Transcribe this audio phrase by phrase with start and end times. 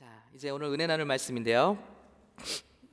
[0.00, 1.76] 자, 이제 오늘 은혜 나눌 말씀인데요.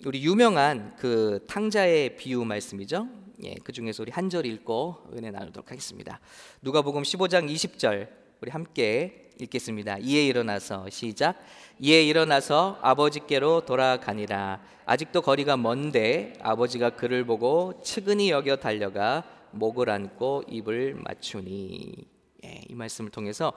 [0.06, 3.08] 우리 유명한 그 탕자의 비유 말씀이죠.
[3.46, 6.20] 예, 그 중에서 우리 한 절 읽고 은혜 나누도록 하겠습니다.
[6.62, 8.10] 누가복음 15장 20절
[8.42, 10.00] 우리 함께 읽겠습니다.
[10.00, 11.40] 이에 일어나서 시작.
[11.80, 14.62] 이에 일어나서 아버지께로 돌아가니라.
[14.86, 22.17] 아직도 거리가 먼데 아버지가 그를 보고 측은히 여겨 달려가 목을 안고 입을 맞추니.
[22.44, 23.54] 예, 이 말씀을 통해서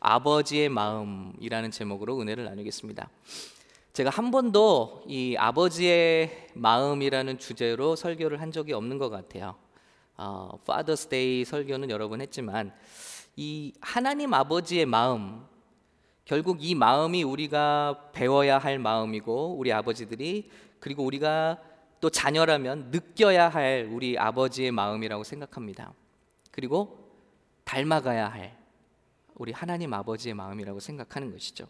[0.00, 3.08] 아버지의 마음이라는 제목으로 은혜를 나누겠습니다.
[3.92, 9.54] 제가 한 번도 이 아버지의 마음이라는 주제로 설교를 한 적이 없는 것 같아요.
[10.16, 12.72] 어, Father's Day 설교는 여러 번 했지만
[13.36, 15.44] 이 하나님 아버지의 마음
[16.24, 21.60] 결국 이 마음이 우리가 배워야 할 마음이고 우리 아버지들이 그리고 우리가
[22.00, 25.92] 또 자녀라면 느껴야 할 우리 아버지의 마음이라고 생각합니다.
[26.50, 27.03] 그리고
[27.74, 28.56] 닮아가야 할
[29.34, 31.66] 우리 하나님 아버지의 마음이라고 생각하는 것이죠.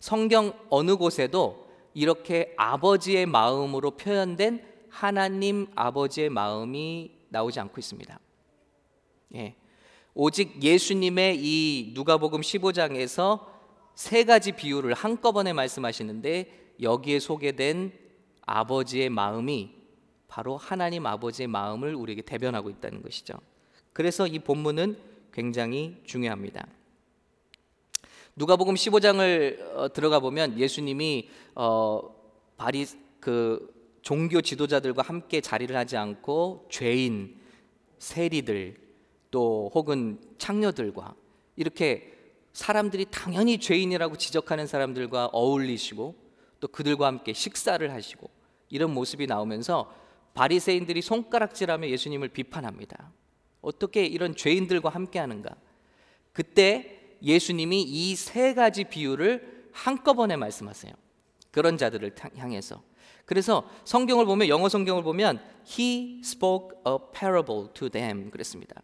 [0.00, 8.18] 성경 어느 곳에도 이렇게 아버지의 마음으로 표현된 하나님 아버지의 마음이 나오지 않고 있습니다.
[9.36, 9.54] 예.
[10.12, 13.46] 오직 예수님의 이 누가복음 15장에서
[13.94, 17.92] 세 가지 비유를 한꺼번에 말씀하시는데 여기에 소개된
[18.42, 19.72] 아버지의 마음이
[20.26, 23.34] 바로 하나님 아버지의 마음을 우리에게 대변하고 있다는 것이죠.
[23.92, 26.64] 그래서 이 본문은 굉장히 중요합니다.
[28.36, 32.14] 누가복음 15장을 어, 들어가 보면 예수님이 어,
[32.56, 32.86] 바리
[33.18, 37.36] 그 종교 지도자들과 함께 자리를 하지 않고 죄인,
[37.98, 38.76] 세리들
[39.32, 41.16] 또 혹은 창녀들과
[41.56, 42.12] 이렇게
[42.52, 46.14] 사람들이 당연히 죄인이라고 지적하는 사람들과 어울리시고
[46.60, 48.30] 또 그들과 함께 식사를 하시고
[48.68, 49.92] 이런 모습이 나오면서
[50.34, 53.10] 바리새인들이 손가락질하며 예수님을 비판합니다.
[53.64, 55.54] 어떻게 이런 죄인들과 함께 하는가?
[56.32, 60.92] 그때 예수님이 이 세 가지 비유를 한꺼번에 말씀하세요.
[61.50, 62.82] 그런 자들을 향해서.
[63.24, 68.82] 그래서 성경을 보면 영어 성경을 보면 he spoke a parable to them 그랬습니다.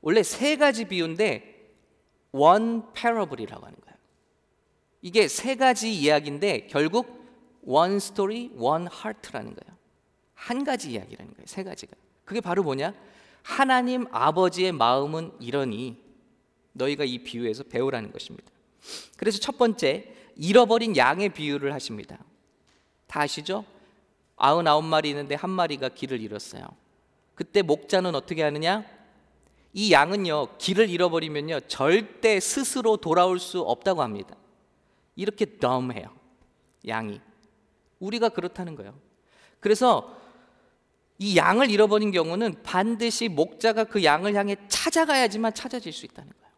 [0.00, 1.70] 원래 세 가지 비유인데
[2.32, 3.96] one parable이라고 하는 거예요.
[5.00, 7.22] 이게 세 가지 이야기인데 결국
[7.64, 9.78] one story, one heart라는 거예요.
[10.34, 11.46] 한 가지 이야기라는 거예요.
[11.46, 11.96] 세 가지가.
[12.24, 12.94] 그게 바로 뭐냐?
[13.42, 15.96] 하나님 아버지의 마음은 이러니
[16.72, 18.50] 너희가 이 비유에서 배우라는 것입니다.
[19.16, 22.18] 그래서 첫 번째 잃어버린 양의 비유를 하십니다.
[23.06, 23.64] 다 아시죠?
[24.36, 26.66] 아흔아홉 마리 있는데 한 마리가 길을 잃었어요.
[27.34, 28.84] 그때 목자는 어떻게 하느냐?
[29.74, 34.36] 이 양은요 길을 잃어버리면요 절대 스스로 돌아올 수 없다고 합니다.
[35.16, 36.10] 이렇게 덤해요
[36.88, 37.20] 양이
[38.00, 38.94] 우리가 그렇다는 거예요.
[39.60, 40.16] 그래서
[41.22, 46.52] 이 양을 잃어버린 경우는 반드시 목자가 그 양을 향해 찾아가야지만 찾아질 수 있다는 거예요.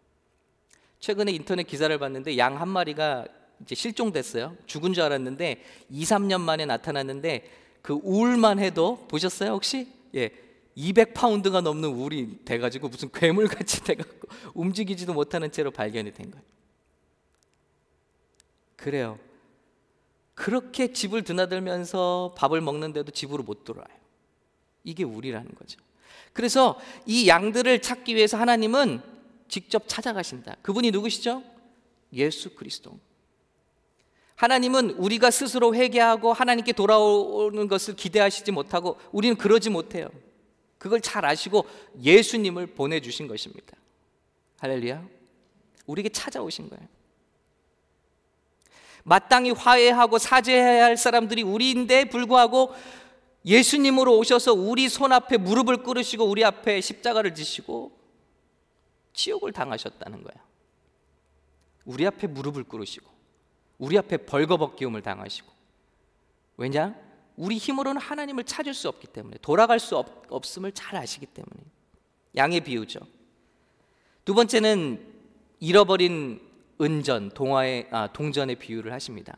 [1.01, 3.27] 최근에 인터넷 기사를 봤는데 양 한 마리가
[3.61, 4.57] 이제 실종됐어요.
[4.65, 7.51] 죽은 줄 알았는데 2, 3년 만에 나타났는데
[7.83, 9.87] 그 울만 해도 보셨어요 혹시?
[10.15, 10.31] 예.
[10.79, 16.45] 200파운드가 넘는 울이 돼가지고 무슨 괴물같이 돼갖고 움직이지도 못하는 채로 발견이 된 거예요.
[18.77, 19.19] 그래요.
[20.35, 24.04] 그렇게 집을 드나들면서 밥을 먹는데도 집으로 못 들어와요.
[24.85, 25.81] 이게 우리라는 거죠.
[26.33, 29.01] 그래서 이 양들을 찾기 위해서 하나님은
[29.49, 30.57] 직접 찾아가신다.
[30.63, 31.43] 그분이 누구시죠?
[32.13, 32.99] 예수 그리스도.
[34.37, 40.09] 하나님은 우리가 스스로 회개하고 하나님께 돌아오는 것을 기대하시지 못하고 우리는 그러지 못해요.
[40.79, 41.67] 그걸 잘 아시고
[42.03, 43.77] 예수님을 보내주신 것입니다.
[44.59, 45.07] 할렐루야.
[45.87, 46.87] 우리에게 찾아오신 거예요.
[49.05, 52.75] 마땅히 화해하고 사죄해야 할 사람들이 우리인데 불구하고
[53.45, 57.93] 예수님으로 오셔서 우리 손 앞에 무릎을 꿇으시고 우리 앞에 십자가를 지시고
[59.13, 60.35] 지옥을 당하셨다는 거야.
[61.85, 63.11] 우리 앞에 무릎을 꿇으시고
[63.79, 65.53] 우리 앞에 벌거벗기움을 당하시고
[66.57, 66.95] 왜냐?
[67.37, 71.57] 우리 힘으로는 하나님을 찾을 수 없기 때문에 돌아갈 수 없, 없음을 잘 아시기 때문에
[72.37, 73.01] 양의 비유죠.
[74.25, 75.13] 두 번째는
[75.61, 76.41] 잃어버린
[76.81, 79.37] 은전, 동화의 아, 동전의 비유를 하십니다.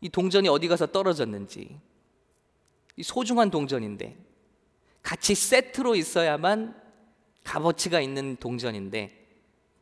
[0.00, 1.78] 이 동전이 어디 가서 떨어졌는지
[3.02, 4.16] 소중한 동전인데
[5.02, 6.74] 같이 세트로 있어야만
[7.44, 9.18] 값어치가 있는 동전인데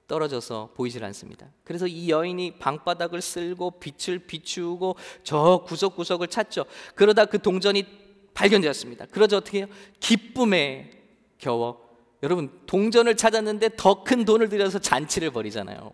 [0.06, 1.50] 떨어져서 보이질 않습니다.
[1.64, 6.64] 그래서 이 여인이 방바닥을 쓸고 빛을 비추고 저 구석구석을 찾죠.
[6.94, 7.84] 그러다 그 동전이
[8.32, 9.06] 발견되었습니다.
[9.06, 9.66] 그러자 어떻게 해요?
[10.00, 10.90] 기쁨에
[11.36, 11.86] 겨워
[12.22, 15.92] 여러분 동전을 찾았는데 더 큰 돈을 들여서 잔치를 벌이잖아요.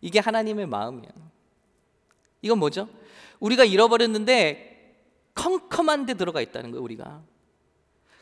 [0.00, 1.10] 이게 하나님의 마음이에요.
[2.42, 2.88] 이건 뭐죠?
[3.40, 4.75] 우리가 잃어버렸는데
[5.36, 7.22] 컴컴한 데 들어가 있다는 거예요, 우리가.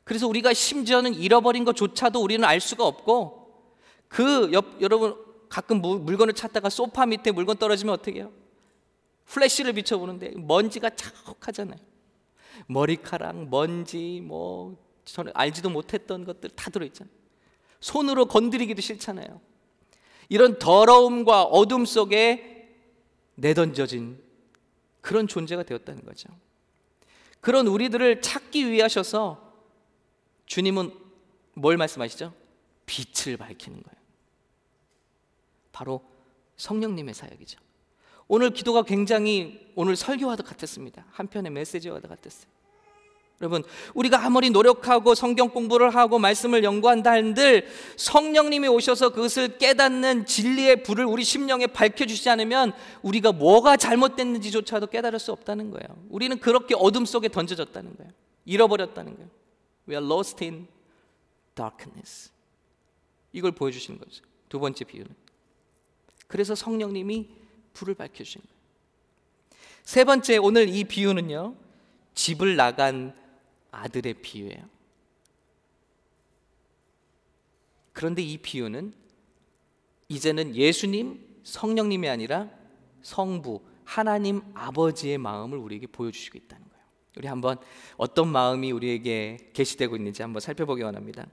[0.05, 3.45] 그래서 우리가 심지어는 잃어버린 것조차도 우리는 알 수가 없고
[4.09, 5.17] 그 옆, 여러분
[5.49, 8.33] 가끔 무, 물건을 찾다가 소파 밑에 물건 떨어지면 어떻게 해요?
[9.27, 11.79] 플래시를 비춰보는데 먼지가 자욱하잖아요.
[12.67, 17.13] 머리카락, 먼지, 뭐 저는 알지도 못했던 것들 다 들어있잖아요.
[17.81, 19.41] 손으로 건드리기도 싫잖아요.
[20.29, 22.69] 이런 더러움과 어둠 속에
[23.37, 24.23] 내던져진
[25.01, 26.29] 그런 존재가 되었다는 거죠.
[27.45, 29.53] 그런 우리들을 찾기 위해 하셔서
[30.47, 30.95] 주님은
[31.53, 32.33] 뭘 말씀하시죠?
[32.87, 34.05] 빛을 밝히는 거예요.
[35.71, 36.03] 바로
[36.57, 37.61] 성령님의 사역이죠.
[38.29, 41.05] 오늘 기도가 굉장히 오늘 설교와도 같았습니다.
[41.11, 42.51] 한편의 메시지와도 같았어요.
[43.41, 43.65] 여러분,
[43.95, 47.67] 우리가 아무리 노력하고 성경 공부를 하고 말씀을 연구한다 한들
[47.97, 52.73] 성령님이 오셔서 그것을 깨닫는 진리의 불을 우리 심령에 밝혀주시지 않으면
[53.03, 56.05] 우리가 뭐가 잘못됐는지조차도 깨달을 수 없다는 거예요.
[56.11, 58.13] 우리는 그렇게 어둠 속에 던져졌다는 거예요.
[58.45, 59.31] 잃어버렸다는 거예요.
[59.89, 60.69] We are lost in
[61.57, 62.31] darkness.
[63.33, 64.23] 이걸 보여주시는 거죠.
[64.49, 65.11] 두 번째 비유는.
[66.29, 67.29] 그래서 성령님이
[67.75, 68.55] 불을 밝혀주신 거예요.
[69.83, 71.57] 세 번째, 오늘 이 비유는요,
[72.15, 73.15] 집을 나간
[73.83, 74.69] 아들의 비유예요.
[77.93, 78.93] 그런데 이 비유는
[80.09, 82.51] 이제는 예수님, 성령님이 아니라
[83.03, 86.85] 성부, 하나님 아버지의 마음을 우리에게 보여주시고 있다는 거예요.
[87.19, 87.59] 우리 한번
[87.97, 91.27] 어떤 마음이 우리에게 계시되고 있는지 한번 살펴보기 원합니다.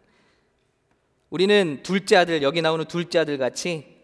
[1.30, 3.98] 우리는 둘째 아들, 여기 나오는 둘째 아들 같이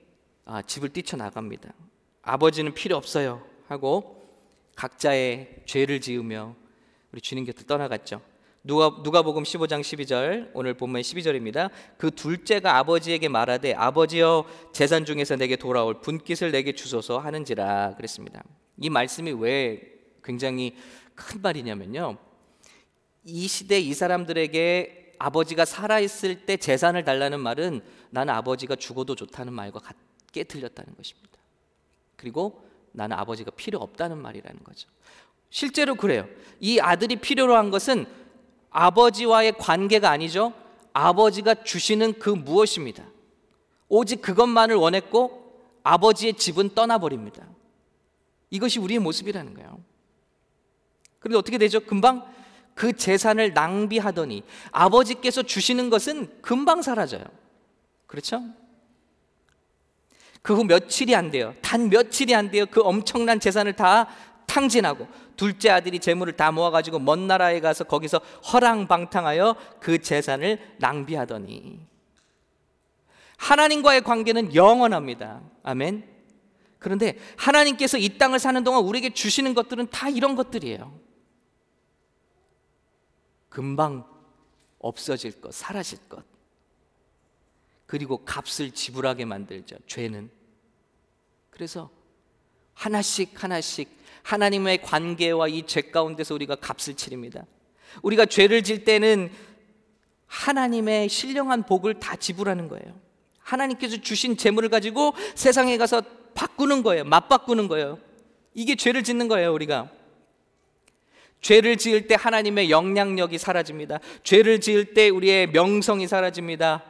[0.45, 1.74] 아, 집을 뛰쳐나갑니다.
[2.22, 4.25] 아버지는 필요 없어요 하고
[4.75, 6.56] 각자의 죄를 지으며
[7.18, 8.22] 우리 주님 곁을 떠나갔죠.
[8.64, 11.72] 누가 누가복음 15장 12절 오늘 본문 12절입니다.
[11.98, 18.44] 그 둘째가 아버지에게 말하되 아버지여 재산 중에서 내게 돌아올 분깃을 내게 주소서 하는지라 그랬습니다.
[18.80, 19.81] 이 말씀이 왜
[20.24, 20.75] 굉장히
[21.16, 22.19] 큰 말이냐면요.
[23.24, 27.81] 이 시대 이 사람들에게 아버지가 살아 있을 때 재산을 달라는 말은
[28.12, 31.40] 나는 아버지가 죽어도 좋다는 말과 같게 들렸다는 것입니다.
[32.16, 34.88] 그리고 나는 아버지가 필요 없다는 말이라는 거죠.
[35.50, 36.28] 실제로 그래요.
[36.60, 38.06] 이 아들이 필요로 한 것은
[38.70, 40.54] 아버지와의 관계가 아니죠.
[40.94, 43.04] 아버지가 주시는 그 무엇입니다.
[43.88, 47.48] 오직 그것만을 원했고 아버지의 집은 떠나버립니다.
[48.50, 49.82] 이것이 우리의 모습이라는 거예요.
[51.20, 51.80] 그런데 어떻게 되죠?
[51.82, 52.26] 금방
[52.74, 57.24] 그 재산을 낭비하더니 아버지께서 주시는 것은 금방 사라져요.
[58.06, 58.42] 그렇죠?
[60.42, 61.54] 그 후 며칠이 안 돼요.
[61.62, 62.66] 단 며칠이 안 돼요.
[62.72, 64.08] 그 엄청난 재산을 다
[64.46, 68.18] 탕진하고 둘째 아들이 재물을 다 모아가지고 먼 나라에 가서 거기서
[68.51, 71.88] 허랑방탕하여 그 재산을 낭비하더니
[73.38, 75.42] 하나님과의 관계는 영원합니다.
[75.63, 76.18] 아멘.
[76.80, 81.00] 그런데 하나님께서 이 땅을 사는 동안 우리에게 주시는 것들은 다 이런 것들이에요.
[83.50, 84.06] 금방
[84.80, 86.24] 없어질 것, 사라질 것.
[87.86, 89.78] 그리고 값을 지불하게 만들죠.
[89.88, 90.30] 죄는.
[91.50, 91.89] 그래서
[92.74, 93.97] 하나씩 하나씩
[94.27, 97.45] 하나님의 관계와 이 죄 가운데서 우리가 값을 치릅니다.
[98.01, 99.31] 우리가 죄를 질 때는
[100.25, 102.94] 하나님의 신령한 복을 다 지불하는 거예요.
[103.39, 106.01] 하나님께서 주신 재물을 가지고 세상에 가서
[106.35, 107.06] 바꾸는 거예요.
[107.06, 108.00] 맞바꾸는 거예요.
[108.53, 109.89] 이게 죄를 짓는 거예요, 우리가.
[111.39, 114.00] 죄를 지을 때 하나님의 영향력이 사라집니다.
[114.24, 116.83] 죄를 지을 때 우리의 명성이 사라집니다.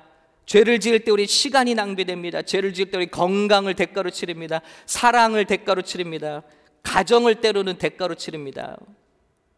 [0.48, 2.42] 죄를 지을 때 우리 시간이 낭비됩니다.
[2.42, 4.62] 죄를 지을 때 우리 건강을 대가로 치릅니다.
[4.88, 6.42] 사랑을 대가로 치릅니다.
[6.88, 8.78] 가정을 때로는 대가로 치릅니다.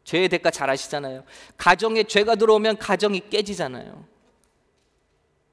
[0.03, 1.23] 죄의 대가 잘 아시잖아요.
[1.57, 4.03] 가정에 죄가 들어오면 가정이 깨지잖아요.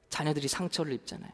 [0.09, 1.31] 자녀들이 상처를 입잖아요.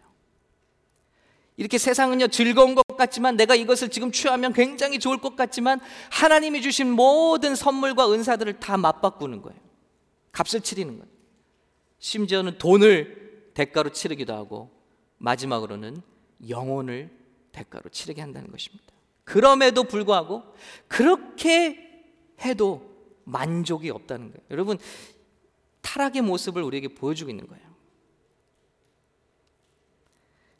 [1.55, 5.79] 이렇게 세상은요 즐거운 것 같지만 내가 이것을 지금 취하면 굉장히 좋을 것 같지만
[6.11, 9.59] 하나님이 주신 모든 선물과 은사들을 다 맞바꾸는 거예요.
[10.33, 11.13] 값을 치르는 거예요.
[11.99, 14.71] 심지어는 돈을 대가로 치르기도 하고
[15.19, 16.01] 마지막으로는
[16.49, 17.09] 영혼을
[17.53, 18.92] 대가로 치르게 한다는 것입니다.
[19.23, 20.43] 그럼에도 불구하고
[20.87, 22.05] 그렇게
[22.41, 22.91] 해도
[23.23, 24.45] 만족이 없다는 거예요.
[24.51, 24.77] 여러분,
[25.81, 27.63] 타락의 모습을 우리에게 보여주고 있는 거예요.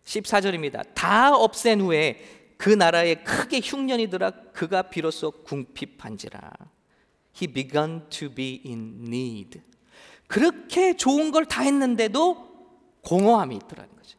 [0.06, 0.94] 14절입니다.
[0.94, 6.52] 다 없앤 후에 그 나라에 크게 흉년이 들어 그가 비로소 궁핍한지라.
[7.36, 9.62] He began to be in need.
[10.28, 12.52] 그렇게 좋은 걸 다 했는데도
[13.02, 14.18] 공허함이 있더라는 거죠.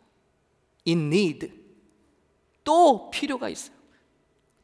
[0.86, 1.52] In need.
[2.64, 3.73] 또 필요가 있어요.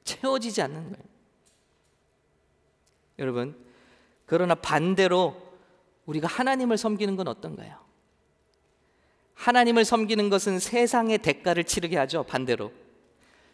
[0.04, 1.10] 채워지지 않는 거예요.
[3.18, 3.56] 여러분,
[4.26, 5.36] 그러나 반대로
[6.06, 7.78] 우리가 하나님을 섬기는 건 어떤가요?
[9.34, 12.24] 하나님을 섬기는 것은 세상의 대가를 치르게 하죠.
[12.24, 12.72] 반대로.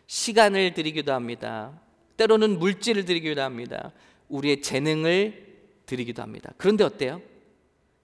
[0.06, 1.80] 시간을 드리기도 합니다.
[2.16, 3.92] 때로는 물질을 드리기도 합니다.
[4.28, 5.46] 우리의 재능을
[5.86, 6.52] 드리기도 합니다.
[6.56, 7.20] 그런데 어때요?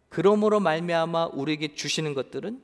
[0.09, 2.63] 그러므로 말미암아 우리에게 주시는 것들은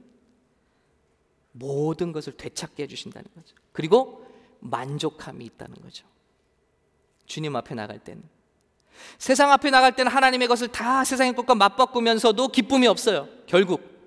[1.53, 3.57] 모든 것을 되찾게 해 주신다는 거죠.
[3.73, 4.28] 그리고
[4.61, 6.07] 만족함이 있다는 거죠.
[7.27, 8.23] 주님 앞에 나갈 때는
[9.19, 13.29] 세상 앞에 나갈 때는 하나님의 것을 다 세상의 것과 맞바꾸면서도 기쁨이 없어요.
[13.47, 13.99] 결국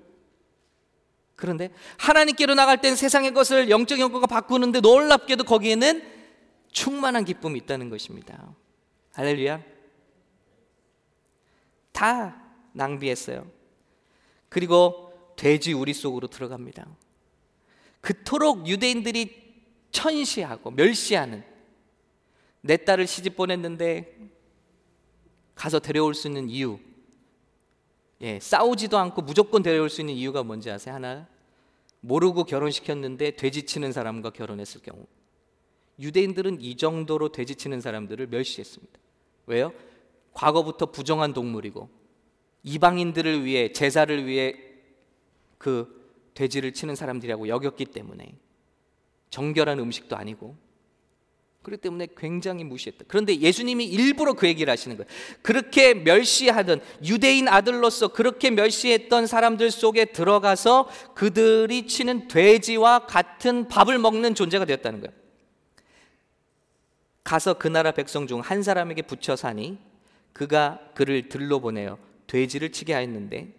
[1.36, 6.04] 그런데 하나님께로 나갈 땐 세상의 것을 영적인 것과 바꾸는데 놀랍게도 거기에는
[6.72, 8.54] 충만한 기쁨이 있다는 것입니다.
[9.14, 9.62] 할렐루야.
[11.92, 12.42] 다
[12.74, 13.46] 낭비했어요.
[14.50, 16.86] 그리고 돼지 우리 속으로 들어갑니다.
[18.02, 19.41] 그토록 유대인들이
[19.92, 21.44] 천시하고 멸시하는
[22.62, 24.16] 내 딸을 시집 보냈는데
[25.56, 26.80] 가서 데려올 수 있는 이유.
[28.22, 30.96] 예, 싸우지도 않고 무조건 데려올 수 있는 이유가 뭔지 아세요?
[30.96, 31.28] 하나.
[32.02, 35.06] 모르고 결혼시켰는데 돼지치는 사람과 결혼했을 경우.
[36.00, 39.00] 유대인들은 이 정도로 돼지치는 사람들을 멸시했습니다.
[39.48, 39.74] 왜요?
[40.34, 41.90] 과거부터 부정한 동물이고
[42.64, 44.56] 이방인들을 위해 제사를 위해
[45.58, 46.02] 그
[46.34, 48.34] 돼지를 치는 사람들이라고 여겼기 때문에
[49.32, 50.56] 정결한 음식도 아니고
[51.64, 53.06] 그렇기 때문에 굉장히 무시했다.
[53.08, 55.08] 그런데 예수님이 일부러 그 얘기를 하시는 거예요.
[55.42, 64.34] 그렇게 멸시하던 유대인 아들로서 그렇게 멸시했던 사람들 속에 들어가서 그들이 치는 돼지와 같은 밥을 먹는
[64.34, 65.14] 존재가 되었다는 거예요.
[67.24, 69.78] 가서 그 나라 백성 중 한 사람에게 붙여 사니
[70.34, 73.54] 그가 그를 들러 보내어 돼지를 치게 하였는데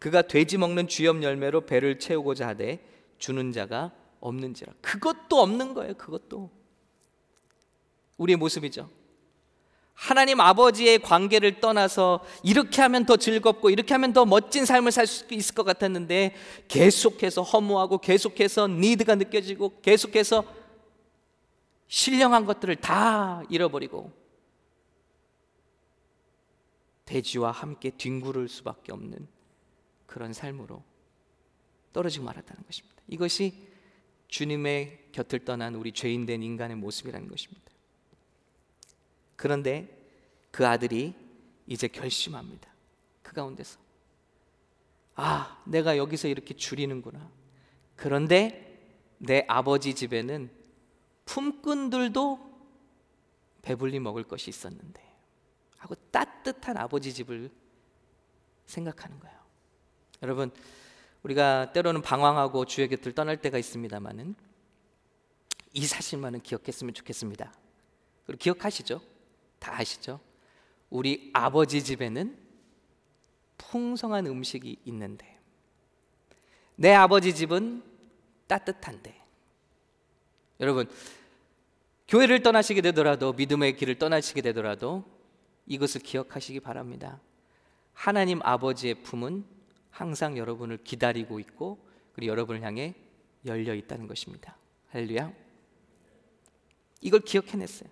[0.00, 2.80] 그가 돼지 먹는 쥐염 열매로 배를 채우고자 하되
[3.18, 3.92] 주는 자가
[4.24, 4.72] 없는지라.
[4.80, 5.94] 그것도 없는 거예요.
[5.94, 6.50] 그것도.
[8.16, 8.88] 우리의 모습이죠.
[9.92, 15.32] 하나님 아버지의 관계를 떠나서 이렇게 하면 더 즐겁고 이렇게 하면 더 멋진 삶을 살 수
[15.32, 16.34] 있을 것 같았는데
[16.66, 20.44] 계속해서 허무하고 계속해서 니드가 느껴지고 계속해서
[21.86, 24.10] 신령한 것들을 다 잃어버리고
[27.04, 29.28] 돼지와 함께 뒹구를 수밖에 없는
[30.06, 30.82] 그런 삶으로
[31.92, 33.02] 떨어지고 말았다는 것입니다.
[33.06, 33.73] 이것이
[34.34, 37.70] 주님의 곁을 떠난 우리 죄인된 인간의 모습이라는 것입니다.
[39.36, 39.96] 그런데
[40.50, 41.14] 그 아들이
[41.68, 42.68] 이제 결심합니다.
[43.22, 43.78] 그 가운데서
[45.14, 47.30] 아, 내가 여기서 이렇게 줄이는구나.
[47.94, 48.76] 그런데
[49.18, 50.50] 내 아버지 집에는
[51.26, 52.54] 품꾼들도
[53.62, 55.00] 배불리 먹을 것이 있었는데
[55.76, 57.52] 하고 따뜻한 아버지 집을
[58.66, 59.38] 생각하는 거예요.
[60.24, 60.50] 여러분,
[61.24, 64.34] 우리가 때로는 방황하고 주의 곁을 떠날 때가 있습니다만은
[65.72, 67.52] 이 사실만은 기억했으면 좋겠습니다.
[68.26, 69.00] 그리고 기억하시죠?
[69.58, 70.20] 다 아시죠?
[70.90, 72.38] 우리 아버지 집에는
[73.56, 75.38] 풍성한 음식이 있는데
[76.76, 77.82] 내 아버지 집은
[78.46, 79.20] 따뜻한데
[80.60, 80.88] 여러분
[82.06, 85.04] 교회를 떠나시게 되더라도 믿음의 길을 떠나시게 되더라도
[85.66, 87.20] 이것을 기억하시기 바랍니다.
[87.94, 89.53] 하나님 아버지의 품은
[89.94, 91.78] 항상 여러분을 기다리고 있고
[92.12, 92.94] 그리고 여러분을 향해
[93.46, 94.56] 열려 있다는 것입니다.
[94.88, 95.32] 할렐루야.
[97.00, 97.88] 이걸 기억해냈어요.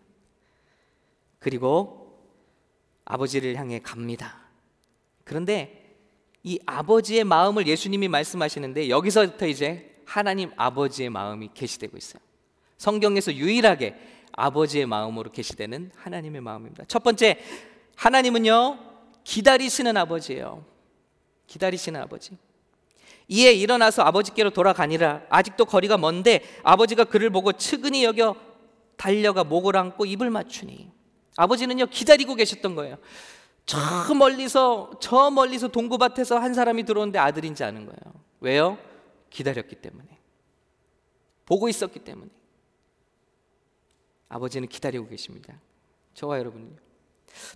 [1.38, 2.20] 그리고
[3.04, 4.40] 아버지를 향해 갑니다.
[5.22, 5.96] 그런데
[6.42, 12.20] 이 아버지의 마음을 예수님이 말씀하시는데 여기서부터 이제 하나님 아버지의 마음이 계시되고 있어요.
[12.78, 13.94] 성경에서 유일하게
[14.32, 16.84] 아버지의 마음으로 계시되는 하나님의 마음입니다.
[16.88, 17.38] 첫 번째,
[17.94, 18.78] 하나님은요,
[19.22, 20.71] 기다리시는 아버지예요.
[21.52, 22.38] 기다리시는 아버지.
[23.28, 25.22] 이에 일어나서 아버지께로 돌아가니라.
[25.28, 28.36] 아직도 거리가 먼데 아버지가 그를 보고 측은히 여겨
[28.96, 30.90] 달려가 목을 안고 입을 맞추니.
[31.36, 32.96] 아버지는요, 기다리고 계셨던 거예요.
[33.66, 33.78] 저
[34.14, 38.14] 멀리서, 저 멀리서 동구밭에서 한 사람이 들어오는데 아들인지 아는 거예요.
[38.40, 38.78] 왜요?
[39.28, 40.08] 기다렸기 때문에.
[41.44, 42.30] 보고 있었기 때문에.
[44.30, 45.60] 아버지는 기다리고 계십니다.
[46.14, 46.76] 저와 여러분은요.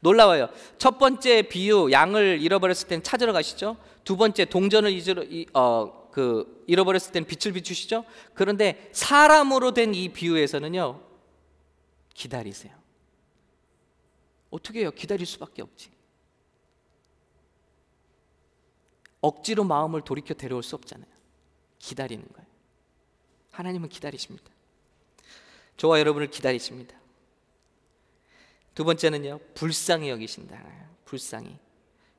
[0.01, 0.49] 놀라워요.
[0.79, 3.77] 첫 번째 비유 양을 잃어버렸을 땐 찾으러 가시죠.
[4.05, 8.05] 두 번째 동전을 잊으러 어, 그 잃어버렸을 땐 빛을 비추시죠.
[8.35, 11.03] 그런데 사람으로 된 이 비유에서는요.
[12.15, 12.75] 기다리세요.
[14.51, 14.91] 어떻게 해요?
[14.91, 15.91] 기다릴 수밖에 없지.
[19.21, 21.09] 억지로 마음을 돌이켜 데려올 수 없잖아요.
[21.79, 22.47] 기다리는 거예요.
[23.51, 24.51] 하나님은 기다리십니다.
[25.77, 26.97] 저와 여러분을 기다리십니다.
[28.77, 30.63] 두 번째는요, 불쌍히 여기신다.
[31.07, 31.59] 불쌍히.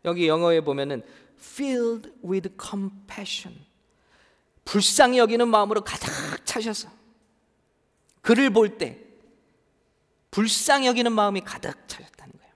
[0.06, 1.04] 여기 영어에 보면은
[1.40, 3.64] filled with compassion.
[4.66, 6.10] 불쌍히 여기는 마음으로 가득
[6.46, 6.90] 차셔서
[8.22, 9.00] 그를 볼 때
[10.32, 12.54] 불쌍히 여기는 마음이 가득 차셨다는 거예요.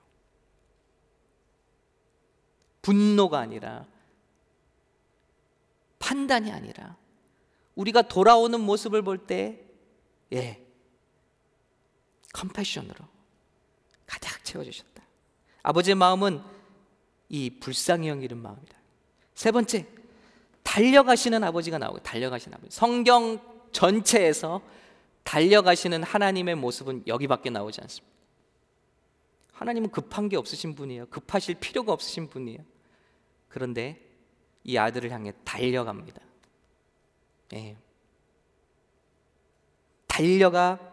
[2.81, 3.85] 분노가 아니라
[5.99, 6.97] 판단이 아니라
[7.75, 9.63] 우리가 돌아오는 모습을 볼 때
[10.33, 10.65] 예.
[12.33, 13.10] 컴패션으로
[14.43, 15.03] 채워주셨다.
[15.63, 16.41] 아버지의 마음은
[17.29, 18.77] 이 불쌍히 여기는 마음이다.
[19.33, 19.87] 세 번째,
[20.63, 22.75] 달려가시는 아버지가 나오고 달려가시는 아버지.
[22.75, 23.39] 성경
[23.71, 24.61] 전체에서
[25.23, 28.11] 달려가시는 하나님의 모습은 여기밖에 나오지 않습니다.
[29.53, 31.05] 하나님은 급한 게 없으신 분이에요.
[31.07, 32.59] 급하실 필요가 없으신 분이에요.
[33.47, 34.01] 그런데
[34.63, 36.21] 이 아들을 향해 달려갑니다.
[37.53, 37.77] 예.
[40.07, 40.90] 달려가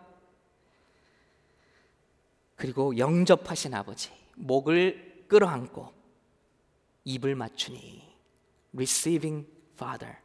[2.58, 5.92] 그리고 영접하신 아버지 목을 끌어안고
[7.04, 8.02] 입을 맞추니
[8.74, 10.16] receiving father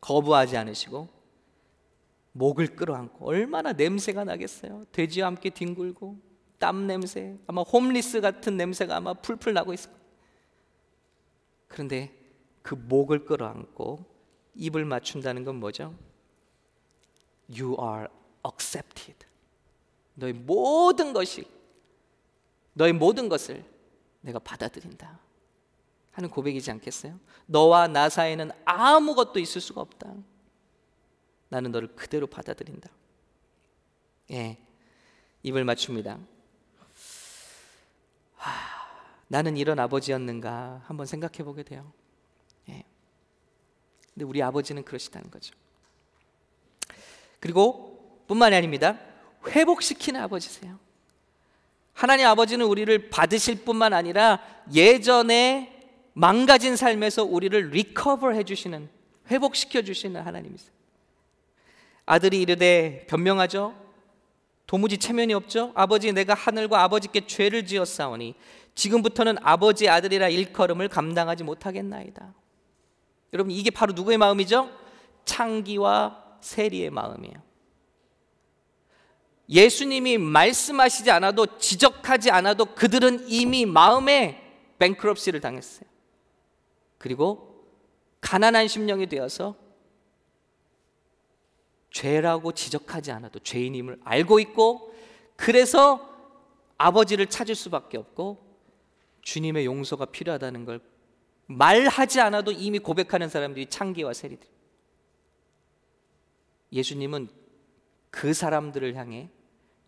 [0.00, 1.08] 거부하지 않으시고
[2.32, 4.84] 목을 끌어안고 얼마나 냄새가 나겠어요.
[4.92, 6.18] 돼지와 함께 뒹굴고
[6.58, 9.90] 땀 냄새 아마 홈리스 같은 냄새가 아마 풀풀 나고 있을.
[11.68, 12.10] 그런데
[12.62, 14.02] 그 목을 끌어안고
[14.54, 15.94] 입을 맞춘다는 건 뭐죠?
[17.50, 18.08] You are
[18.46, 19.25] accepted.
[20.16, 21.46] 너의 모든 것이
[22.72, 23.64] 너의 모든 것을
[24.20, 25.18] 내가 받아들인다
[26.12, 27.18] 하는 고백이지 않겠어요?
[27.46, 30.14] 너와 나 사이에는 아무것도 있을 수가 없다.
[31.48, 32.90] 나는 너를 그대로 받아들인다.
[34.32, 34.58] 예,
[35.42, 36.18] 입을 맞춥니다.
[38.36, 38.50] 하,
[39.28, 41.92] 나는 이런 아버지였는가 한번 생각해 보게 돼요.
[42.70, 42.82] 예.
[44.14, 45.54] 근데 우리 아버지는 그러시다는 거죠.
[47.40, 48.98] 그리고 뿐만이 아닙니다.
[49.48, 50.78] 회복시키는 아버지세요.
[51.92, 54.40] 하나님 아버지는 우리를 받으실 뿐만 아니라
[54.72, 55.72] 예전에
[56.12, 58.88] 망가진 삶에서 우리를 리커버 해주시는
[59.30, 60.70] 회복시켜 주시는 하나님이세요.
[62.04, 63.74] 아들이 이르되 변명하죠.
[64.66, 65.72] 도무지 체면이 없죠.
[65.74, 68.34] 아버지 내가 하늘과 아버지께 죄를 지었사오니
[68.74, 72.34] 지금부터는 아버지 아들이라 일컬음을 감당하지 못하겠나이다.
[73.32, 74.70] 여러분 이게 바로 누구의 마음이죠?
[75.24, 77.45] 창기와 세리의 마음이에요.
[79.48, 84.42] 예수님이 말씀하시지 않아도 지적하지 않아도 그들은 이미 마음에
[84.78, 85.88] 뱅크럽시를 당했어요.
[86.98, 87.64] 그리고
[88.20, 89.56] 가난한 심령이 되어서
[91.90, 94.92] 죄라고 지적하지 않아도 죄인임을 알고 있고
[95.36, 96.10] 그래서
[96.76, 98.44] 아버지를 찾을 수밖에 없고
[99.22, 100.80] 주님의 용서가 필요하다는 걸
[101.46, 104.48] 말하지 않아도 이미 고백하는 사람들이 창기와 세리들.
[106.72, 107.28] 예수님은
[108.10, 109.30] 그 사람들을 향해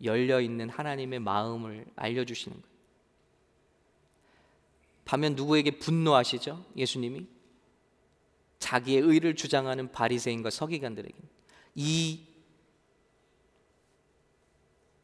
[0.03, 2.69] 열려 있는 하나님의 마음을 알려 주시는 거예요.
[5.05, 6.65] 반면 누구에게 분노하시죠?
[6.75, 7.27] 예수님이
[8.59, 11.17] 자기의 의를 주장하는 바리새인과 서기관들에게
[11.75, 12.27] 이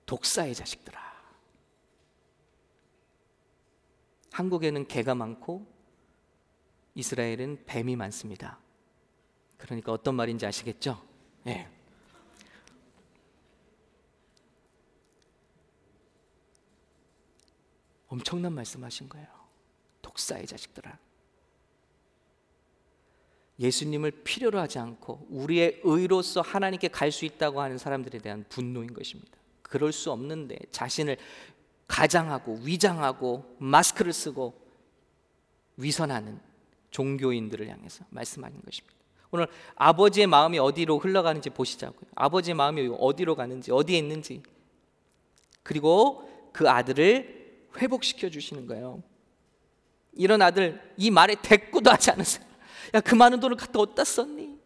[0.06, 1.04] 독사의 자식들아.
[4.32, 5.66] 한국에는 개가 많고
[6.94, 8.60] 이스라엘은 뱀이 많습니다.
[9.58, 11.02] 그러니까 어떤 말인지 아시겠죠?
[11.48, 11.75] 예.
[18.16, 19.28] 엄청난 말씀하신 거예요.
[20.02, 20.98] 독사의 자식들아.
[23.60, 29.38] 예수님을 필요로 하지 않고 우리의 의로서 하나님께 갈 수 있다고 하는 사람들에 대한 분노인 것입니다.
[29.62, 31.18] 그럴 수 없는데 자신을
[31.88, 34.54] 가장하고 위장하고 마스크를 쓰고
[35.78, 36.40] 위선하는
[36.92, 38.96] 종교인들을 향해서 말씀하는 것입니다.
[39.32, 42.10] 오늘 아버지의 마음이 어디로 흘러가는지 보시자고요.
[42.16, 44.42] 아버지의 마음이 어디로 가는지 어디에 있는지
[45.64, 47.45] 그리고 그 아들을
[47.78, 49.04] 회복시켜 주시는 거예요.
[50.14, 52.46] 이런 아들 이 말에 대꾸도 하지 않으세요.
[52.94, 54.58] 야, 그 많은 돈을 갖다 어디다 썼니?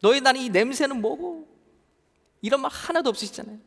[0.00, 1.46] 너희 나는 이 냄새는 뭐고?
[2.42, 3.58] 이런 말 하나도 없으시잖아요.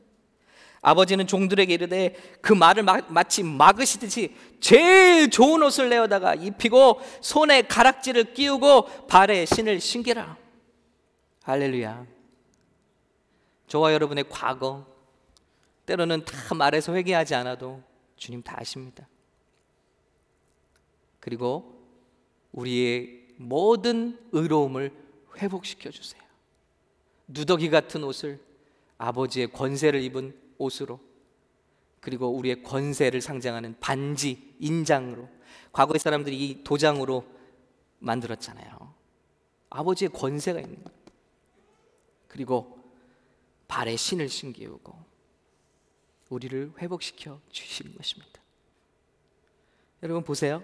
[0.82, 8.34] 아버지는 종들에게 이르되 그 말을 마, 마치 막으시듯이 제일 좋은 옷을 내어다가 입히고 손에 가락지를
[8.34, 10.38] 끼우고 발에 신을 신기라.
[11.44, 12.06] 할렐루야.
[13.68, 14.86] 저와 여러분의 과거
[15.86, 17.82] 때로는 다 말해서 회개하지 않아도
[18.20, 19.08] 주님 다 아십니다.
[21.20, 21.82] 그리고
[22.52, 24.92] 우리의 모든 의로움을
[25.38, 26.22] 회복시켜 주세요.
[27.28, 28.44] 누더기 같은 옷을
[28.98, 31.00] 아버지의 권세를 입은 옷으로
[32.02, 35.30] 그리고 우리의 권세를 상징하는 반지, 인장으로
[35.72, 37.26] 과거의 사람들이 이 도장으로
[38.00, 38.94] 만들었잖아요.
[39.70, 41.00] 아버지의 권세가 있는 거예요.
[42.28, 42.80] 그리고
[43.68, 45.09] 발에 신을 신기우고
[46.30, 48.42] 우리를 회복시켜 주시는 것입니다.
[50.04, 50.63] 여러분 보세요.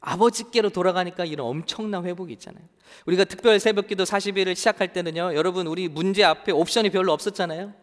[0.00, 2.64] 아버지께로 돌아가니까 이런 엄청난 회복이 있잖아요.
[3.06, 5.34] 우리가 특별 새벽기도 40일을 시작할 때는요.
[5.34, 7.74] 여러분 우리 문제 앞에 옵션이 별로 없었잖아요.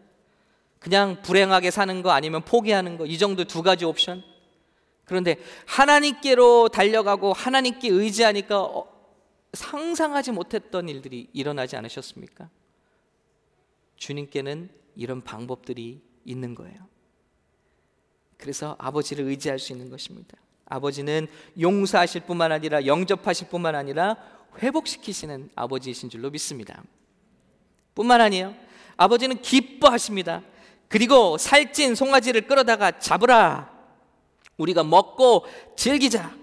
[0.78, 4.22] 그냥 불행하게 사는 거 아니면 포기하는 거 이 정도 두 가지 옵션.
[5.04, 8.86] 그런데 하나님께로 달려가고 하나님께 의지하니까 어,
[9.54, 12.50] 상상하지 못했던 일들이 일어나지 않으셨습니까?
[13.96, 16.76] 주님께는 이런 방법들이 있는 거예요.
[18.38, 20.36] 그래서 아버지를 의지할 수 있는 것입니다.
[20.66, 21.26] 아버지는
[21.60, 24.16] 용서하실 뿐만 아니라 영접하실 뿐만 아니라
[24.62, 26.82] 회복시키시는 아버지이신 줄로 믿습니다.
[27.94, 28.54] 뿐만 아니에요.
[28.96, 30.42] 아버지는 기뻐하십니다.
[30.88, 33.70] 그리고 살찐 송아지를 끌어다가 잡으라.
[34.56, 35.46] 우리가 먹고
[35.76, 36.34] 즐기자.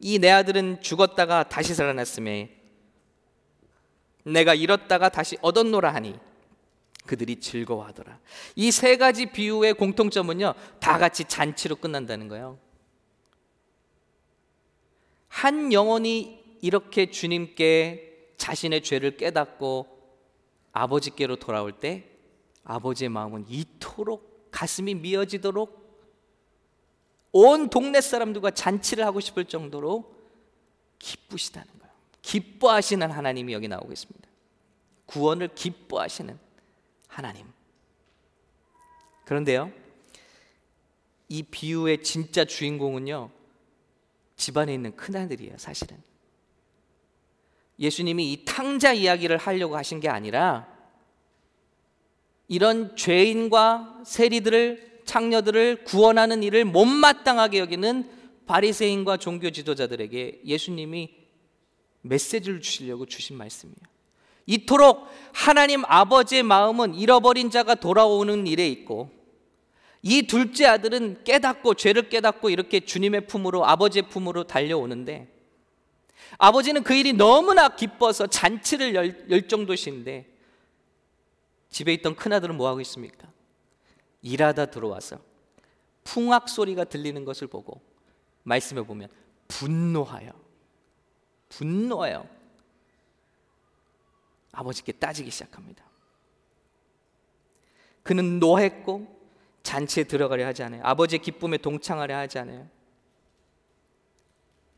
[0.00, 2.50] 이 내 아들은 죽었다가 다시 살아났음에
[4.24, 6.14] 내가 잃었다가 다시 얻었노라 하니
[7.08, 8.20] 그들이 즐거워하더라.
[8.54, 12.58] 이 세 가지 비유의 공통점은요, 다 같이 잔치로 끝난다는 거예요.
[15.28, 19.86] 한 영혼이 이렇게 주님께 자신의 죄를 깨닫고
[20.72, 22.04] 아버지께로 돌아올 때
[22.64, 25.78] 아버지의 마음은 이토록 가슴이 미어지도록
[27.32, 30.14] 온 동네 사람들과 잔치를 하고 싶을 정도로
[30.98, 31.92] 기쁘시다는 거예요.
[32.22, 34.28] 기뻐하시는 하나님이 여기 나오고 있습니다.
[35.06, 36.38] 구원을 기뻐하시는
[37.18, 37.46] 하나님.
[39.24, 39.72] 그런데요,
[41.28, 43.30] 이 비유의 진짜 주인공은요,
[44.36, 46.00] 집안에 있는 큰아들이에요, 사실은.
[47.80, 50.72] 예수님이 이 탕자 이야기를 하려고 하신 게 아니라
[52.46, 61.16] 이런 죄인과 세리들을 창녀들을 구원하는 일을 못마땅하게 여기는 바리새인과 종교 지도자들에게 예수님이
[62.02, 63.97] 메시지를 주시려고 주신 말씀이에요.
[64.48, 69.10] 이토록 하나님 아버지의 마음은 잃어버린 자가 돌아오는 일에 있고
[70.00, 75.28] 이 둘째 아들은 깨닫고 죄를 깨닫고 이렇게 주님의 품으로 아버지의 품으로 달려오는데
[76.38, 80.26] 아버지는 그 일이 너무나 기뻐서 잔치를 열, 열 정도신데
[81.68, 83.28] 집에 있던 큰아들은 뭐 하고 있습니까?
[84.22, 85.18] 일하다 들어와서
[86.04, 87.82] 풍악 소리가 들리는 것을 보고
[88.44, 89.08] 말씀해 보면
[89.46, 90.30] 분노하여
[91.50, 92.37] 분노하여
[94.58, 95.84] 아버지께 따지기 시작합니다.
[98.02, 99.06] 그는 노했고
[99.62, 100.82] 잔치에 들어가려 하지 않아요.
[100.84, 102.68] 아버지의 기쁨에 동창하려 하지 않아요.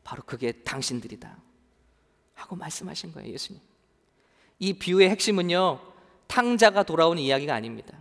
[0.03, 1.35] 바로 그게 당신들이다.
[2.35, 3.59] 하고 말씀하신 거예요, 예수님.
[4.59, 5.79] 이 비유의 핵심은요,
[6.27, 7.97] 탕자가 돌아오는 이야기가 아닙니다.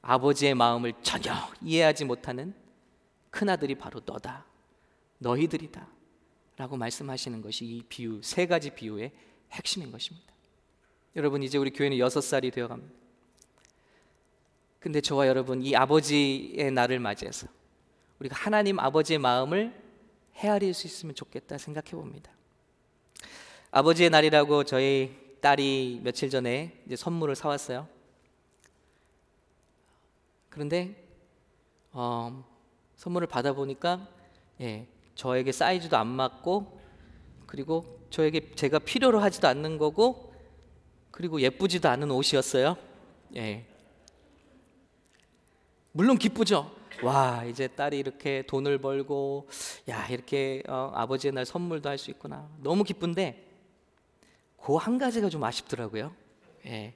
[0.00, 2.54] 아버지의 마음을 전혀 이해하지 못하는
[3.28, 4.46] 큰아들이 바로 너다.
[5.18, 5.86] 너희들이다.
[6.56, 9.12] 라고 말씀하시는 것이 이 비유, 세 가지 비유의
[9.52, 10.30] 핵심인 것입니다.
[11.16, 12.92] 여러분, 이제 우리 교회는 여섯 살이 되어 갑니다.
[14.78, 17.48] 근데 저와 여러분, 이 아버지의 날을 맞이해서
[18.20, 19.74] 우리가 하나님 아버지의 마음을
[20.36, 22.30] 헤아릴 수 있으면 좋겠다 생각해 봅니다.
[23.70, 27.88] 아버지의 날이라고 저희 딸이 며칠 전에 이제 선물을 사왔어요.
[30.48, 30.94] 그런데
[31.92, 32.44] 어,
[32.96, 34.06] 선물을 받아 보니까
[34.60, 36.80] 예, 저에게 사이즈도 안 맞고
[37.46, 40.29] 그리고 저에게 제가 필요로 하지도 않는 거고
[41.10, 42.76] 그리고 예쁘지도 않은 옷이었어요.
[43.36, 43.66] 예.
[45.92, 46.74] 물론 기쁘죠.
[47.02, 49.48] 와 이제 딸이 이렇게 돈을 벌고
[49.88, 53.46] 야 이렇게 어, 아버지의 날 선물도 할 수 있구나 너무 기쁜데
[54.62, 56.14] 그 한 가지가 좀 아쉽더라고요.
[56.66, 56.94] 예.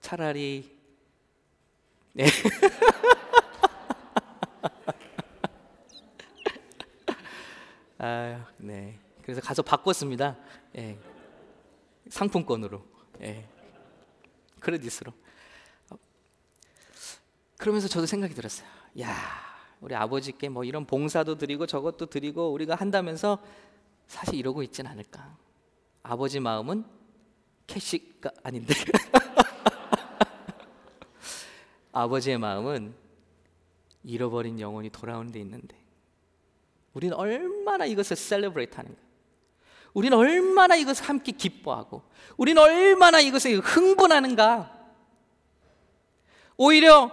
[0.00, 0.76] 차라리
[2.14, 2.26] 네.
[7.98, 8.98] 아, 네.
[9.22, 10.36] 그래서 가서 바꿨습니다.
[10.76, 10.98] 예.
[12.08, 12.84] 상품권으로.
[13.22, 13.48] 예.
[14.60, 15.12] 크레딧으로.
[17.56, 18.68] 그러면서 저도 생각이 들었어요.
[19.00, 19.14] 야,
[19.80, 23.42] 우리 아버지께 뭐 이런 봉사도 드리고 저것도 드리고 우리가 한다면서
[24.06, 25.36] 사실 이러고 있진 않을까.
[26.02, 26.84] 아버지 마음은
[27.66, 28.74] 캐시가 아닌데.
[31.92, 32.94] 아버지의 마음은
[34.04, 35.76] 잃어버린 영혼이 돌아오는 데 있는데
[36.94, 39.07] 우리는 얼마나 이것을 celebrate 하는가.
[39.94, 42.02] 우리는 얼마나 이것을 함께 기뻐하고
[42.36, 44.76] 우리는 얼마나 이것에 흥분하는가.
[46.56, 47.10] 오히려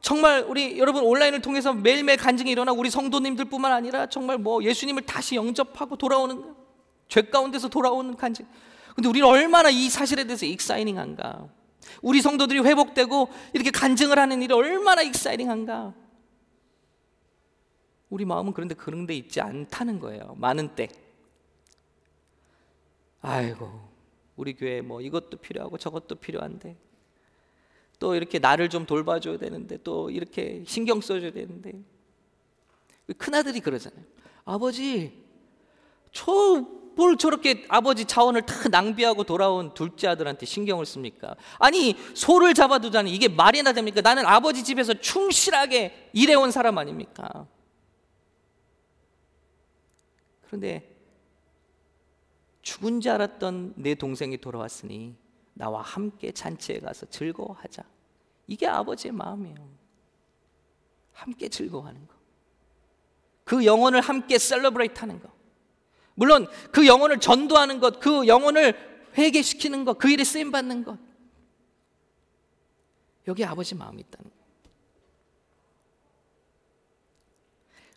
[0.00, 5.36] 정말 우리 여러분 온라인을 통해서 매일매일 간증이 일어나 우리 성도님들뿐만 아니라 정말 뭐 예수님을 다시
[5.36, 6.54] 영접하고 돌아오는
[7.08, 8.46] 죄 가운데서 돌아오는 간증.
[8.94, 11.48] 근데 우리는 얼마나 이 사실에 대해서 exciting한가.
[12.02, 15.94] 우리 성도들이 회복되고 이렇게 간증을 하는 일이 얼마나 exciting한가.
[18.10, 20.34] 우리 마음은 그런데 그런 데 있지 않다는 거예요.
[20.38, 20.88] 많은 때.
[23.20, 23.88] 아이고,
[24.36, 26.76] 우리 교회 뭐 이것도 필요하고 저것도 필요한데
[27.98, 31.72] 또 이렇게 나를 좀 돌봐줘야 되는데 또 이렇게 신경 써줘야 되는데
[33.16, 34.04] 큰 아들이 그러잖아요.
[34.44, 35.24] 아버지,
[36.12, 41.36] 저 뭘 저렇게 아버지 자원을 다 낭비하고 돌아온 둘째 아들한테 신경을 씁니까?
[41.60, 44.00] 아니 소를 잡아두자니 이게 말이나 됩니까?
[44.00, 47.46] 나는 아버지 집에서 충실하게 일해온 사람 아닙니까?
[50.48, 50.97] 그런데
[52.78, 55.16] 죽은 줄 알았던 내 동생이 돌아왔으니
[55.54, 57.82] 나와 함께 잔치에 가서 즐거워하자.
[58.46, 59.56] 이게 아버지의 마음이에요.
[61.12, 62.14] 함께 즐거워하는 거.
[63.44, 65.30] 그 영혼을 함께 셀러브레이트 하는 거.
[66.14, 68.74] 물론 그 영혼을 전도하는 것, 그 영혼을
[69.16, 70.98] 회개시키는 것, 그 일에 쓰임 받는 것.
[73.26, 74.44] 여기 아버지 마음이 있다는 거예요.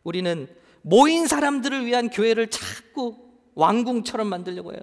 [0.04, 4.82] 우리는 모인 사람들을 위한 교회를 자꾸 왕궁처럼 만들려고 해요.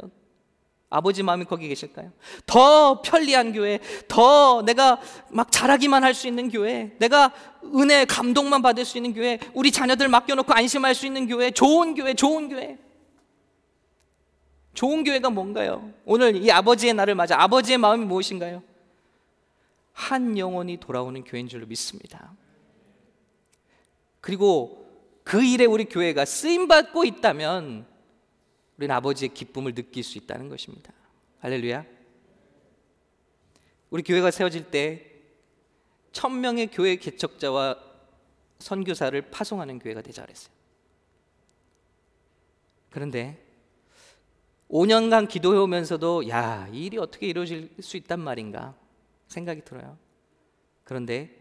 [0.91, 2.13] 아버지 마음이 거기 계실까요?
[2.47, 3.79] 더 편리한 교회,
[4.09, 5.01] 더 내가
[5.31, 7.33] 막 잘하기만 할 수 있는 교회, 내가
[7.75, 12.15] 은혜, 감동만 받을 수 있는 교회, 우리 자녀들 맡겨놓고 안심할 수 있는 교회, 좋은 교회,
[12.15, 12.79] 좋은 교회.
[14.73, 15.93] 좋은 교회가 뭔가요?
[16.05, 18.63] 오늘 이 아버지의 날을 맞아 아버지의 마음이 무엇인가요?
[19.93, 22.33] 한 영혼이 돌아오는 교회인 줄로 믿습니다.
[24.21, 24.87] 그리고
[25.25, 27.87] 그 일에 우리 교회가 쓰임 받고 있다면
[28.79, 30.93] 우리는 아버지의 기쁨을 느낄 수 있다는 것입니다.
[31.41, 31.85] 할렐루야.
[33.91, 35.05] 우리 교회가 세워질 때
[36.13, 37.77] 천명의 교회 개척자와
[38.59, 40.53] 선교사를 파송하는 교회가 되자 그랬어요.
[42.91, 43.45] 그런데
[44.69, 48.77] 5년간 기도해 오면서도 야, 이 일이 어떻게 이루어질 수 있단 말인가
[49.29, 49.99] 생각이 들어요.
[50.85, 51.35] 그런데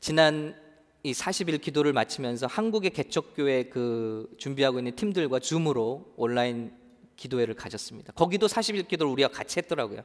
[0.00, 0.54] 지난
[1.02, 6.72] 이 40일 기도를 마치면서 한국의 개척교회 그 준비하고 있는 팀들과 줌으로 온라인
[7.16, 8.12] 기도회를 가졌습니다.
[8.12, 10.02] 거기도 40일 기도를 우리가 같이 했더라고요.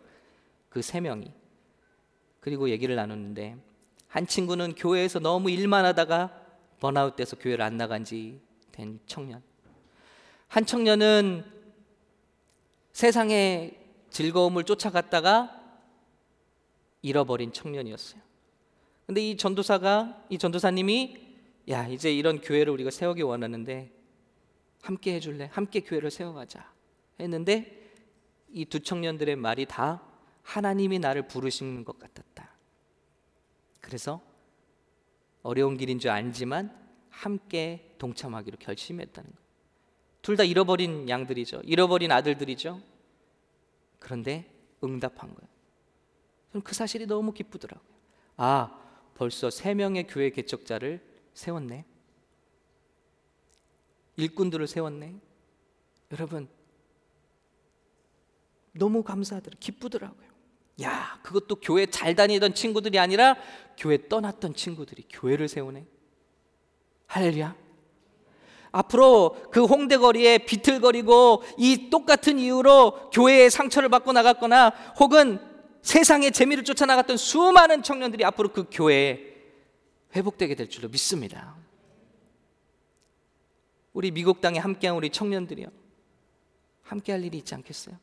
[0.70, 1.32] 그 세 명이.
[2.40, 3.58] 그리고 얘기를 나눴는데
[4.08, 6.42] 한 친구는 교회에서 너무 일만 하다가
[6.80, 8.40] 번아웃 돼서 교회를 안 나간 지
[8.74, 9.42] 된 청년.
[10.48, 11.46] 한 청년은
[12.92, 13.80] 세상의
[14.10, 15.62] 즐거움을 쫓아갔다가
[17.02, 18.22] 잃어버린 청년이었어요.
[19.06, 21.18] 근데 이 전도사가 이 전도사님이
[21.70, 23.92] 야 이제 이런 교회를 우리가 세우기 원하는데
[24.82, 25.50] 함께 해줄래?
[25.52, 26.72] 함께 교회를 세워가자
[27.20, 27.82] 했는데
[28.50, 30.04] 이 두 청년들의 말이 다
[30.44, 32.50] 하나님이 나를 부르시는 것 같았다.
[33.82, 34.22] 그래서
[35.42, 36.72] 어려운 길인 줄 알지만
[37.10, 39.38] 함께 동참하기로 결심했다는 거.
[40.22, 41.62] 둘 다 잃어버린 양들이죠.
[41.66, 42.82] 잃어버린 아들들이죠.
[44.00, 44.50] 그런데
[44.84, 45.50] 응답한 거예요.
[46.52, 47.90] 저는 그 사실이 너무 기쁘더라고요.
[48.38, 48.80] 아,
[49.16, 51.02] 벌써 세 명의 교회 개척자를
[51.34, 51.86] 세웠네.
[54.18, 55.16] 일꾼들을 세웠네.
[56.12, 56.48] 여러분
[58.74, 59.58] 너무 감사하더라.
[59.60, 60.34] 기쁘더라고요.
[60.82, 63.36] 야, 그것도 교회 잘 다니던 친구들이 아니라
[63.78, 65.86] 교회 떠났던 친구들이 교회를 세우네.
[67.08, 67.56] 할렐루야.
[68.72, 75.53] 앞으로 그 홍대 거리에 비틀거리고 이 똑같은 이유로 교회에 상처를 받고 나갔거나 혹은
[75.84, 79.20] 세상의 재미를 쫓아 나갔던 수많은 청년들이 앞으로 그 교회에
[80.16, 81.56] 회복되게 될 줄로 믿습니다.
[83.92, 85.68] 우리 미국 땅에 함께한 우리 청년들이요.
[86.84, 87.98] 함께할 일이 있지 않겠어요?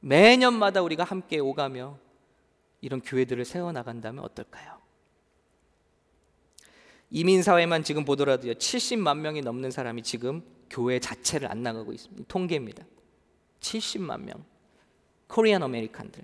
[0.00, 1.98] 매년마다 우리가 함께 오가며
[2.80, 4.78] 이런 교회들을 세워 나간다면 어떨까요?
[7.10, 8.54] 이민 사회만 지금 보더라도요.
[8.54, 12.24] 70만 명이 넘는 사람이 지금 교회 자체를 안 나가고 있습니다.
[12.26, 12.84] 통계입니다.
[13.60, 14.44] 70만 명.
[15.34, 16.22] Korean American들.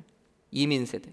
[0.53, 1.11] 이민 세대.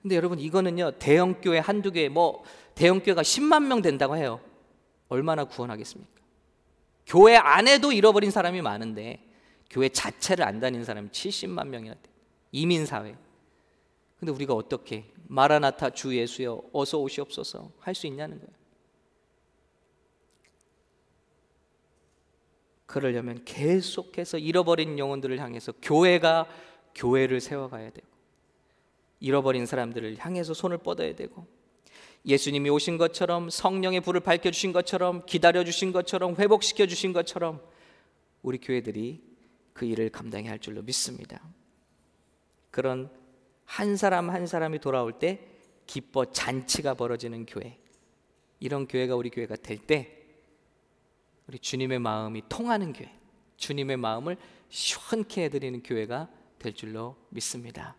[0.00, 0.92] 근데 여러분 이거는요.
[0.92, 2.44] 대형 교회 한두 개 뭐
[2.76, 4.40] 대형 교회가 10만 명 된다고 해요.
[5.08, 6.12] 얼마나 구원하겠습니까?
[7.04, 9.24] 교회 안에도 잃어버린 사람이 많은데
[9.70, 12.00] 교회 자체를 안 다니는 사람이 70만 명이나 돼.
[12.52, 13.16] 이민 사회.
[14.20, 18.57] 근데 우리가 어떻게 마라나타 주 예수여 어서 오시옵소서 할 수 있냐는 거예요.
[22.88, 26.48] 그러려면 계속해서 잃어버린 영혼들을 향해서 교회가
[26.94, 28.08] 교회를 세워가야 되고
[29.20, 31.46] 잃어버린 사람들을 향해서 손을 뻗어야 되고
[32.24, 37.60] 예수님이 오신 것처럼 성령의 불을 밝혀 주신 것처럼 기다려 주신 것처럼 회복시켜 주신 것처럼
[38.40, 39.22] 우리 교회들이
[39.74, 41.42] 그 일을 감당해야 할 줄로 믿습니다.
[42.70, 43.10] 그런
[43.66, 45.46] 한 사람 한 사람이 돌아올 때
[45.86, 47.78] 기뻐 잔치가 벌어지는 교회.
[48.60, 50.17] 이런 교회가 우리 교회가 될 때
[51.48, 53.10] 우리 주님의 마음이 통하는 교회.
[53.56, 54.36] 주님의 마음을
[54.68, 57.96] 시원케 해드리는 교회가 될 줄로 믿습니다.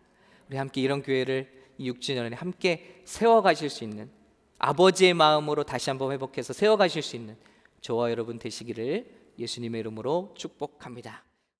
[0.48, 4.10] 우리 함께 이런 교회를 이 6주년에 함께 세워가실 수 있는
[4.58, 7.36] 아버지의 마음으로 다시 한번 회복해서 세워가실 수 있는
[7.80, 11.24] 저와 여러분 되시기를 예수님의 이름으로 축복합니다.